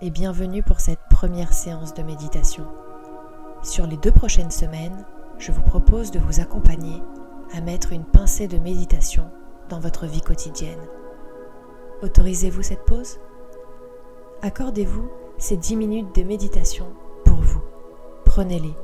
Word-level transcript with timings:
et 0.00 0.10
bienvenue 0.10 0.62
pour 0.62 0.78
cette 0.78 1.00
première 1.10 1.52
séance 1.52 1.92
de 1.92 2.02
méditation. 2.02 2.64
Sur 3.62 3.86
les 3.86 3.96
deux 3.96 4.12
prochaines 4.12 4.50
semaines, 4.50 5.04
je 5.38 5.50
vous 5.50 5.62
propose 5.62 6.12
de 6.12 6.20
vous 6.20 6.40
accompagner 6.40 7.02
à 7.52 7.60
mettre 7.60 7.92
une 7.92 8.04
pincée 8.04 8.46
de 8.46 8.58
méditation 8.58 9.28
dans 9.68 9.80
votre 9.80 10.06
vie 10.06 10.20
quotidienne. 10.20 10.78
Autorisez-vous 12.02 12.62
cette 12.62 12.84
pause? 12.84 13.18
Accordez-vous 14.42 15.10
ces 15.36 15.56
10 15.56 15.74
minutes 15.74 16.14
de 16.14 16.22
méditation 16.22 16.86
pour 17.24 17.40
vous. 17.40 17.62
Prenez-les. 18.24 18.74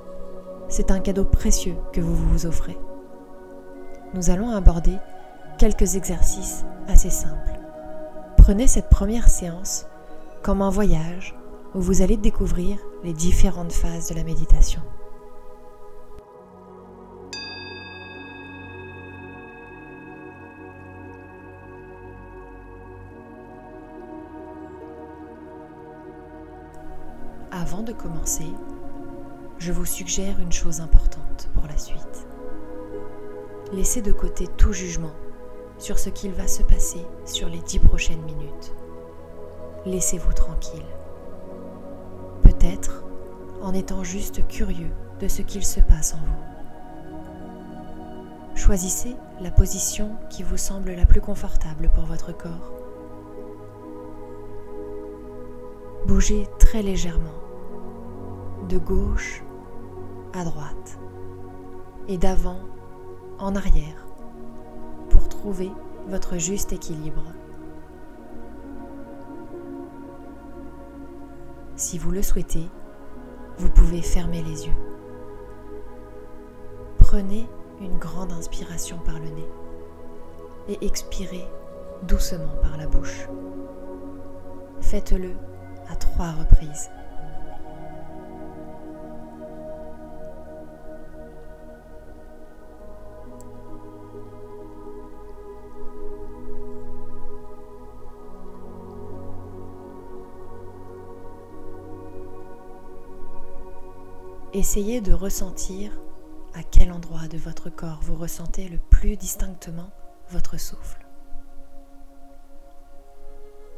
C'est 0.69 0.91
un 0.91 0.99
cadeau 0.99 1.25
précieux 1.25 1.77
que 1.93 2.01
vous 2.01 2.17
vous 2.17 2.47
offrez. 2.47 2.77
Nous 4.15 4.31
allons 4.31 4.51
aborder 4.51 4.97
quelques 5.59 5.95
exercices 5.95 6.65
assez 6.89 7.11
simples. 7.11 7.61
Prenez 8.37 8.67
cette 8.67 8.89
première 8.89 9.29
séance 9.29 9.87
comme 10.45 10.61
un 10.61 10.69
voyage 10.69 11.35
où 11.75 11.81
vous 11.81 12.03
allez 12.03 12.19
découvrir 12.19 12.77
les 13.03 13.15
différentes 13.15 13.73
phases 13.73 14.11
de 14.11 14.15
la 14.15 14.25
méditation. 14.25 14.83
Avant 27.51 27.81
de 27.83 27.93
commencer, 27.93 28.45
je 29.59 29.73
vous 29.73 29.87
suggère 29.87 30.39
une 30.41 30.53
chose 30.53 30.83
importante 30.83 31.49
pour 31.55 31.67
la 31.67 31.79
suite. 31.79 32.27
Laissez 33.73 34.03
de 34.03 34.13
côté 34.13 34.47
tout 34.59 34.75
jugement 34.75 35.15
sur 35.79 35.99
ce 35.99 36.11
qu'il 36.11 36.33
va 36.33 36.47
se 36.47 36.63
passer 36.63 37.01
sur 37.25 37.49
les 37.49 37.61
dix 37.61 37.79
prochaines 37.79 38.23
minutes. 38.25 38.75
Laissez-vous 39.87 40.33
tranquille. 40.33 40.87
Peut-être 42.43 43.05
en 43.61 43.75
étant 43.75 44.03
juste 44.03 44.47
curieux 44.49 44.91
de 45.21 45.29
ce 45.29 45.43
qu'il 45.43 45.63
se 45.65 45.81
passe 45.81 46.15
en 46.15 46.19
vous. 46.19 46.45
Choisissez 48.57 49.15
la 49.43 49.51
position 49.51 50.17
qui 50.31 50.43
vous 50.43 50.57
semble 50.57 50.93
la 50.93 51.05
plus 51.05 51.21
confortable 51.21 51.91
pour 51.95 52.05
votre 52.05 52.35
corps. 52.35 52.73
Bougez 56.07 56.49
très 56.59 56.83
légèrement, 56.83 57.43
de 58.69 58.79
gauche 58.79 59.43
à 60.33 60.45
droite 60.45 60.99
et 62.09 62.17
d'avant 62.17 62.61
en 63.39 63.55
arrière 63.55 64.07
pour 65.11 65.29
trouver 65.29 65.71
votre 66.09 66.39
juste 66.39 66.73
équilibre. 66.73 67.25
Si 71.77 71.99
vous 71.99 72.13
le 72.13 72.23
souhaitez, 72.23 72.69
vous 73.59 73.69
pouvez 73.69 74.01
fermer 74.01 74.43
les 74.43 74.67
yeux. 74.67 74.75
Prenez 76.99 77.49
une 77.81 77.99
grande 77.99 78.33
inspiration 78.33 78.99
par 78.99 79.19
le 79.19 79.29
nez 79.29 79.49
et 80.69 80.87
expirez 80.87 81.45
doucement 82.05 82.55
par 82.63 82.77
la 82.77 82.87
bouche. 82.87 83.29
Faites-le 84.81 85.33
à 85.89 85.97
trois 85.97 86.31
reprises. 86.33 86.91
Essayez 104.57 105.01
de 105.01 105.13
ressentir 105.13 105.91
à 106.55 106.63
quel 106.63 106.93
endroit 106.93 107.27
de 107.27 107.37
votre 107.37 107.71
corps 107.71 107.99
vous 108.03 108.15
ressentez 108.15 108.69
le 108.69 108.79
plus 108.79 109.17
distinctement 109.17 109.91
votre 110.31 110.61
souffle. 110.61 111.05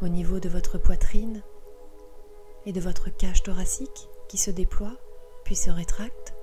Au 0.02 0.08
niveau 0.08 0.38
de 0.38 0.50
votre 0.50 0.76
poitrine 0.76 1.42
et 2.66 2.74
de 2.74 2.80
votre 2.82 3.08
cage 3.08 3.42
thoracique 3.42 4.10
qui 4.28 4.36
se 4.36 4.50
déploie 4.50 4.92
puis 5.44 5.56
se 5.56 5.70
rétracte. 5.70 6.34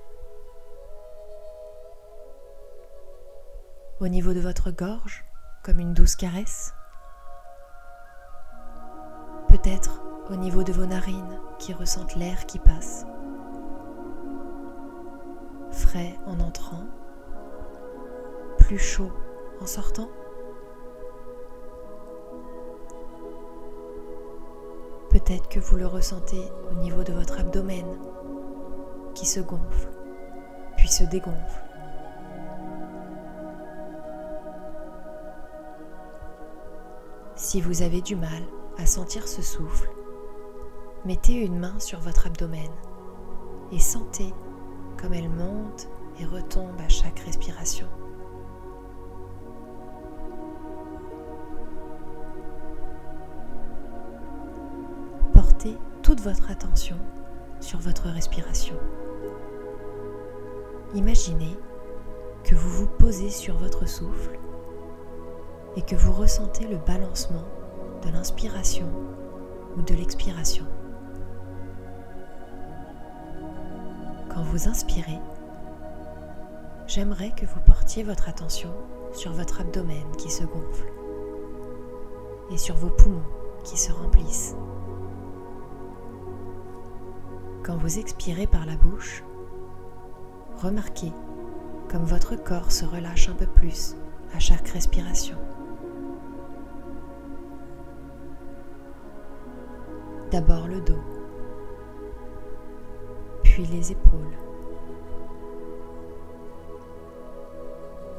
Au 4.00 4.08
niveau 4.08 4.32
de 4.32 4.40
votre 4.40 4.72
gorge 4.72 5.24
comme 5.62 5.78
une 5.78 5.94
douce 5.94 6.16
caresse. 6.16 6.74
Peut-être 9.46 10.02
au 10.28 10.34
niveau 10.34 10.64
de 10.64 10.72
vos 10.72 10.86
narines 10.86 11.40
qui 11.60 11.72
ressentent 11.72 12.16
l'air 12.16 12.46
qui 12.46 12.58
passe 12.58 13.06
en 16.26 16.40
entrant, 16.40 16.84
plus 18.58 18.78
chaud 18.78 19.12
en 19.60 19.66
sortant. 19.66 20.08
Peut-être 25.10 25.48
que 25.48 25.60
vous 25.60 25.76
le 25.76 25.86
ressentez 25.86 26.42
au 26.70 26.74
niveau 26.74 27.04
de 27.04 27.12
votre 27.12 27.38
abdomen 27.38 27.86
qui 29.14 29.26
se 29.26 29.40
gonfle, 29.40 29.88
puis 30.76 30.88
se 30.88 31.04
dégonfle. 31.04 31.62
Si 37.36 37.60
vous 37.60 37.82
avez 37.82 38.00
du 38.00 38.16
mal 38.16 38.42
à 38.78 38.86
sentir 38.86 39.28
ce 39.28 39.42
souffle, 39.42 39.88
mettez 41.04 41.34
une 41.34 41.58
main 41.58 41.78
sur 41.78 42.00
votre 42.00 42.26
abdomen 42.26 42.70
et 43.70 43.78
sentez 43.78 44.32
comme 45.00 45.14
elle 45.14 45.28
monte 45.28 45.88
et 46.20 46.24
retombe 46.24 46.80
à 46.80 46.88
chaque 46.88 47.20
respiration. 47.20 47.86
Portez 55.32 55.76
toute 56.02 56.20
votre 56.20 56.50
attention 56.50 56.96
sur 57.60 57.78
votre 57.80 58.08
respiration. 58.08 58.76
Imaginez 60.94 61.56
que 62.44 62.54
vous 62.54 62.70
vous 62.70 62.86
posez 62.86 63.30
sur 63.30 63.56
votre 63.56 63.88
souffle 63.88 64.38
et 65.76 65.82
que 65.82 65.96
vous 65.96 66.12
ressentez 66.12 66.66
le 66.66 66.76
balancement 66.76 67.44
de 68.04 68.10
l'inspiration 68.10 68.86
ou 69.76 69.82
de 69.82 69.94
l'expiration. 69.94 70.66
Quand 74.34 74.42
vous 74.42 74.68
inspirez, 74.68 75.20
j'aimerais 76.88 77.30
que 77.30 77.46
vous 77.46 77.60
portiez 77.60 78.02
votre 78.02 78.28
attention 78.28 78.70
sur 79.12 79.32
votre 79.32 79.60
abdomen 79.60 80.10
qui 80.18 80.28
se 80.28 80.42
gonfle 80.42 80.92
et 82.50 82.58
sur 82.58 82.74
vos 82.74 82.90
poumons 82.90 83.22
qui 83.62 83.76
se 83.76 83.92
remplissent. 83.92 84.56
Quand 87.62 87.76
vous 87.76 88.00
expirez 88.00 88.48
par 88.48 88.66
la 88.66 88.74
bouche, 88.74 89.22
remarquez 90.56 91.12
comme 91.88 92.04
votre 92.04 92.34
corps 92.34 92.72
se 92.72 92.84
relâche 92.84 93.28
un 93.28 93.34
peu 93.34 93.46
plus 93.46 93.94
à 94.34 94.40
chaque 94.40 94.66
respiration. 94.70 95.38
D'abord 100.32 100.66
le 100.66 100.80
dos, 100.80 101.13
puis 103.54 103.66
les 103.66 103.92
épaules, 103.92 104.36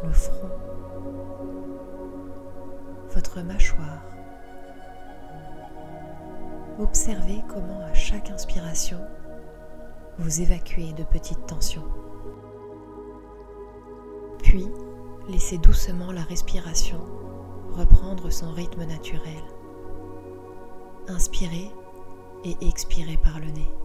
le 0.01 0.13
front, 0.13 0.49
votre 3.09 3.41
mâchoire. 3.41 4.01
Observez 6.79 7.43
comment 7.49 7.81
à 7.81 7.93
chaque 7.93 8.29
inspiration, 8.29 8.99
vous 10.19 10.39
évacuez 10.39 10.93
de 10.93 11.03
petites 11.03 11.45
tensions. 11.47 11.89
Puis, 14.41 14.69
laissez 15.27 15.57
doucement 15.57 16.13
la 16.13 16.23
respiration 16.23 17.01
reprendre 17.73 18.31
son 18.31 18.53
rythme 18.53 18.85
naturel. 18.85 19.43
Inspirez 21.09 21.73
et 22.45 22.55
expirez 22.61 23.17
par 23.17 23.41
le 23.41 23.47
nez. 23.47 23.84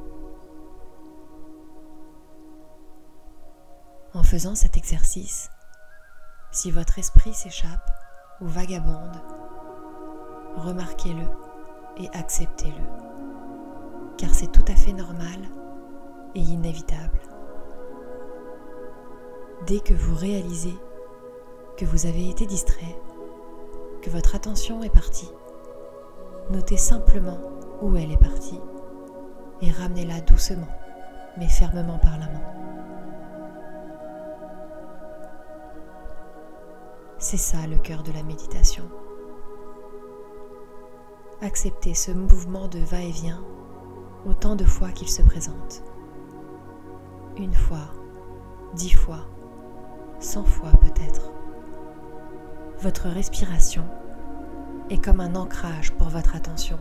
En 4.13 4.25
faisant 4.25 4.57
cet 4.57 4.77
exercice, 4.77 5.53
si 6.51 6.73
votre 6.73 6.99
esprit 6.99 7.33
s'échappe 7.33 7.93
ou 8.41 8.49
vagabonde, 8.49 9.23
remarquez-le 10.57 11.29
et 11.97 12.09
acceptez-le, 12.13 12.83
car 14.19 14.35
c'est 14.35 14.51
tout 14.51 14.65
à 14.67 14.75
fait 14.75 14.93
normal 14.93 15.39
et 16.35 16.41
inévitable. 16.41 17.21
Dès 19.69 19.79
que 19.79 19.95
vous 19.95 20.17
réalisez 20.17 20.77
que 21.77 21.85
vous 21.85 22.07
avez 22.07 22.31
été 22.31 22.47
distrait, 22.47 22.97
que 24.03 24.11
votre 24.11 24.35
attention 24.35 24.83
est 24.83 24.93
partie, 24.93 25.31
notez 26.51 26.79
simplement 26.79 27.39
où 27.81 27.95
elle 27.95 28.11
est 28.11 28.21
partie 28.21 28.61
et 29.63 29.71
ramenez-la 29.71 30.21
doucement, 30.23 30.69
mais 31.39 31.49
fermement 31.49 31.99
par 31.99 32.19
la 32.19 32.27
main. 32.27 32.80
C'est 37.23 37.37
ça 37.37 37.67
le 37.67 37.77
cœur 37.77 38.03
de 38.03 38.13
la 38.13 38.23
méditation. 38.23 38.85
Acceptez 41.43 41.93
ce 41.93 42.13
mouvement 42.13 42.67
de 42.67 42.79
va-et-vient 42.79 43.45
autant 44.27 44.57
de 44.57 44.65
fois 44.65 44.89
qu'il 44.89 45.11
se 45.11 45.21
présente. 45.21 45.83
Une 47.37 47.53
fois, 47.53 47.93
dix 48.75 48.95
fois, 48.95 49.27
cent 50.19 50.45
fois 50.45 50.71
peut-être. 50.71 51.31
Votre 52.81 53.09
respiration 53.11 53.85
est 54.89 55.05
comme 55.05 55.21
un 55.21 55.35
ancrage 55.35 55.93
pour 55.93 56.09
votre 56.09 56.35
attention. 56.35 56.79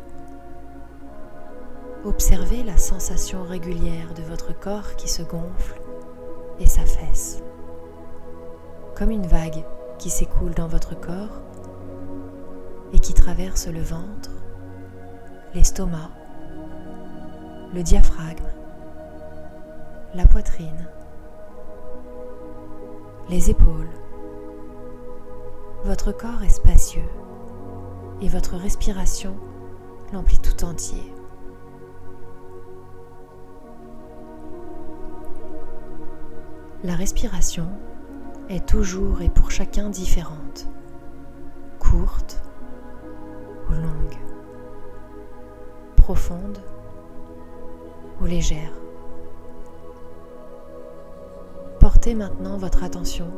Observez 2.06 2.64
la 2.64 2.78
sensation 2.78 3.44
régulière 3.44 4.14
de 4.14 4.24
votre 4.24 4.58
corps 4.58 4.96
qui 4.96 5.10
se 5.10 5.22
gonfle 5.22 5.82
et 6.62 6.66
s'affaisse. 6.66 7.44
Comme 8.96 9.12
une 9.12 9.28
vague 9.28 9.66
qui 10.00 10.10
s'écoule 10.10 10.56
dans 10.56 10.68
votre 10.68 11.00
corps 11.00 11.42
et 12.94 13.00
qui 13.00 13.14
traverse 13.14 13.68
le 13.68 13.82
ventre, 13.82 14.32
l'estomac, 15.54 16.10
le 17.74 17.84
diaphragme, 17.84 18.48
la 20.16 20.26
poitrine, 20.26 20.88
les 23.30 23.52
épaules. 23.52 23.90
Votre 25.84 26.14
corps 26.14 26.44
est 26.44 26.50
spacieux 26.50 27.10
et 28.22 28.30
votre 28.30 28.56
respiration 28.56 29.36
l'emplit 30.14 30.40
tout 30.40 30.64
entier. 30.64 31.14
La 36.86 36.96
respiration 36.96 37.68
est 38.50 38.66
toujours 38.66 39.22
et 39.22 39.30
pour 39.30 39.52
chacun 39.52 39.90
différente, 39.90 40.68
courte 41.78 42.42
ou 43.70 43.74
longue, 43.74 44.18
profonde 45.96 46.58
ou 48.20 48.26
légère. 48.26 48.74
Portez 51.80 52.16
maintenant 52.16 52.58
votre 52.58 52.84
attention 52.84 53.32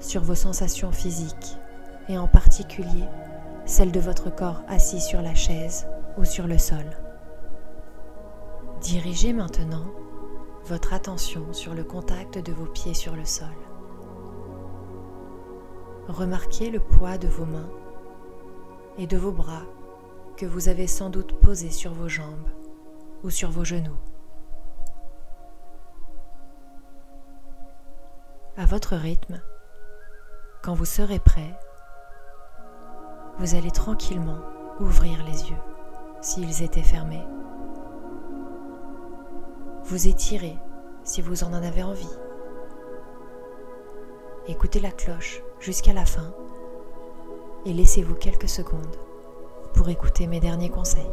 sur 0.00 0.22
vos 0.22 0.34
sensations 0.34 0.90
physiques 0.90 1.56
et 2.08 2.18
en 2.18 2.26
particulier 2.26 3.04
celles 3.66 3.92
de 3.92 4.00
votre 4.00 4.34
corps 4.34 4.62
assis 4.68 5.00
sur 5.00 5.20
la 5.20 5.34
chaise 5.34 5.86
ou 6.16 6.24
sur 6.24 6.46
le 6.46 6.58
sol. 6.58 6.84
Dirigez 8.80 9.34
maintenant 9.34 9.84
votre 10.64 10.94
attention 10.94 11.52
sur 11.52 11.74
le 11.74 11.84
contact 11.84 12.38
de 12.38 12.52
vos 12.52 12.66
pieds 12.66 12.94
sur 12.94 13.14
le 13.14 13.24
sol. 13.26 13.46
Remarquez 16.10 16.70
le 16.70 16.80
poids 16.80 17.18
de 17.18 17.28
vos 17.28 17.44
mains 17.44 17.70
et 18.98 19.06
de 19.06 19.16
vos 19.16 19.32
bras 19.32 19.62
que 20.36 20.44
vous 20.44 20.68
avez 20.68 20.86
sans 20.86 21.08
doute 21.08 21.38
posés 21.40 21.70
sur 21.70 21.92
vos 21.92 22.08
jambes 22.08 22.48
ou 23.22 23.30
sur 23.30 23.50
vos 23.50 23.64
genoux. 23.64 23.96
À 28.56 28.66
votre 28.66 28.96
rythme, 28.96 29.40
quand 30.62 30.74
vous 30.74 30.84
serez 30.84 31.18
prêt, 31.18 31.58
vous 33.38 33.54
allez 33.54 33.70
tranquillement 33.70 34.40
ouvrir 34.80 35.24
les 35.24 35.50
yeux 35.50 35.62
s'ils 36.20 36.62
étaient 36.62 36.82
fermés 36.82 37.24
vous 39.90 40.06
étirez 40.06 40.56
si 41.02 41.20
vous 41.20 41.42
en 41.42 41.52
avez 41.52 41.82
envie. 41.82 42.16
Écoutez 44.46 44.78
la 44.78 44.92
cloche 44.92 45.42
jusqu'à 45.60 45.92
la 45.92 46.04
fin. 46.04 46.32
Et 47.66 47.72
laissez-vous 47.72 48.14
quelques 48.14 48.48
secondes 48.48 48.96
pour 49.74 49.88
écouter 49.88 50.26
mes 50.26 50.40
derniers 50.40 50.70
conseils. 50.70 51.10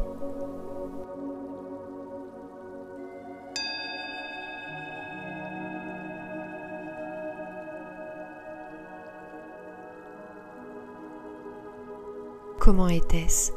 Comment 12.59 12.87
était-ce? 12.89 13.53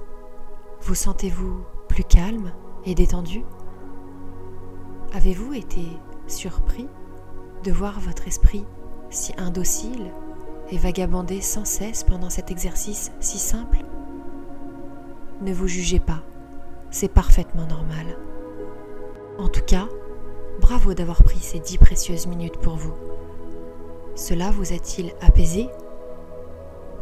Vous 0.83 0.95
sentez-vous 0.95 1.65
plus 1.89 2.05
calme 2.05 2.53
et 2.85 2.95
détendu? 2.95 3.45
Avez-vous 5.13 5.55
été 5.55 5.83
surpris 6.29 6.87
de 7.65 7.73
voir 7.73 7.99
votre 7.99 8.29
esprit 8.29 8.65
si 9.11 9.33
indocile 9.37 10.13
et 10.71 10.79
vagabonder 10.79 11.41
sans 11.41 11.65
cesse 11.65 12.05
pendant 12.05 12.31
cet 12.31 12.51
exercice 12.51 13.13
si 13.21 13.39
simple? 13.39 13.79
Ne 15.43 15.53
vous 15.53 15.67
jugez 15.67 16.01
pas, 16.01 16.23
c'est 16.91 17.13
parfaitement 17.13 17.67
normal. 17.67 18.07
En 19.39 19.49
tout 19.49 19.65
cas, 19.67 19.89
bravo 20.61 20.95
d'avoir 20.95 21.23
pris 21.23 21.39
ces 21.39 21.61
dix 21.61 21.79
précieuses 21.79 22.27
minutes 22.27 22.59
pour 22.59 22.77
vous. 22.77 22.95
Cela 24.15 24.51
vous 24.51 24.73
a-t-il 24.73 25.13
apaisé? 25.23 25.69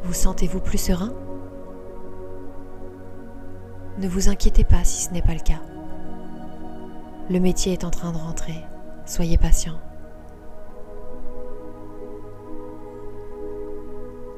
Vous 0.05 0.13
sentez-vous 0.13 0.61
plus 0.61 0.79
serein? 0.79 1.13
Ne 3.99 4.07
vous 4.07 4.29
inquiétez 4.29 4.63
pas 4.63 4.85
si 4.85 5.03
ce 5.03 5.13
n'est 5.13 5.23
pas 5.23 5.35
le 5.35 5.41
cas. 5.41 5.61
Le 7.29 7.41
métier 7.41 7.73
est 7.73 7.85
en 7.85 7.91
train 7.91 8.13
de 8.13 8.19
rentrer. 8.19 8.65
Soyez 9.05 9.37
patient. 9.37 9.81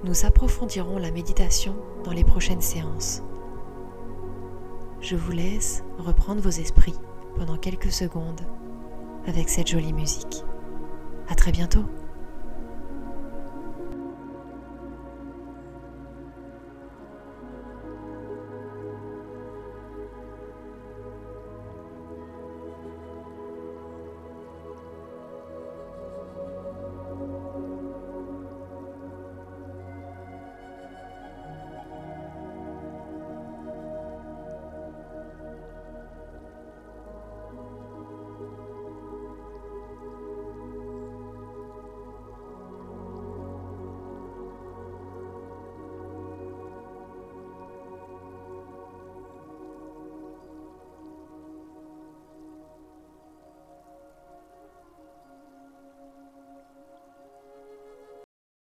Nous 0.03 0.25
approfondirons 0.25 0.97
la 0.97 1.11
méditation 1.11 1.77
dans 2.05 2.13
les 2.13 2.25
prochaines 2.25 2.63
séances. 2.63 3.23
Je 5.03 5.15
vous 5.15 5.33
laisse 5.33 5.85
reprendre 5.99 6.41
vos 6.41 6.49
esprits 6.49 6.95
pendant 7.37 7.59
quelques 7.59 7.93
secondes 7.93 8.41
avec 9.27 9.51
cette 9.51 9.69
jolie 9.69 9.93
musique. 9.93 10.43
À 11.29 11.35
très 11.35 11.53
bientôt! 11.53 11.85